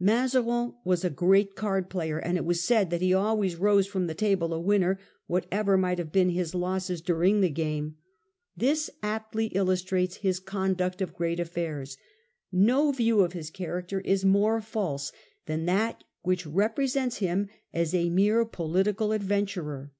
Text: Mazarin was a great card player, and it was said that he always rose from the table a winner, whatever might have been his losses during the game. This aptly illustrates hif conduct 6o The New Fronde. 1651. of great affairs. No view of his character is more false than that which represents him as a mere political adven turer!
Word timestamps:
Mazarin 0.00 0.74
was 0.84 1.04
a 1.04 1.10
great 1.10 1.54
card 1.54 1.88
player, 1.88 2.18
and 2.18 2.36
it 2.36 2.44
was 2.44 2.60
said 2.64 2.90
that 2.90 3.00
he 3.00 3.14
always 3.14 3.54
rose 3.54 3.86
from 3.86 4.08
the 4.08 4.14
table 4.16 4.52
a 4.52 4.58
winner, 4.58 4.98
whatever 5.28 5.76
might 5.78 5.98
have 5.98 6.10
been 6.10 6.30
his 6.30 6.56
losses 6.56 7.00
during 7.00 7.40
the 7.40 7.48
game. 7.48 7.94
This 8.56 8.90
aptly 9.00 9.46
illustrates 9.54 10.22
hif 10.24 10.44
conduct 10.44 10.96
6o 10.98 10.98
The 10.98 11.04
New 11.04 11.12
Fronde. 11.12 11.14
1651. 11.14 11.14
of 11.14 11.14
great 11.14 11.38
affairs. 11.40 11.96
No 12.50 12.90
view 12.90 13.20
of 13.20 13.32
his 13.32 13.50
character 13.52 14.00
is 14.00 14.24
more 14.24 14.60
false 14.60 15.12
than 15.46 15.66
that 15.66 16.02
which 16.22 16.48
represents 16.48 17.18
him 17.18 17.48
as 17.72 17.94
a 17.94 18.10
mere 18.10 18.44
political 18.44 19.10
adven 19.10 19.44
turer! 19.46 19.90